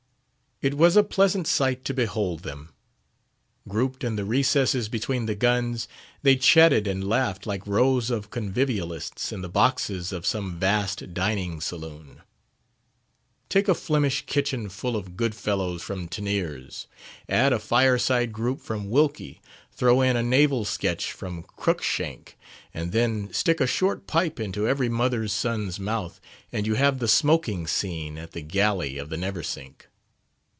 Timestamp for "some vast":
10.23-11.15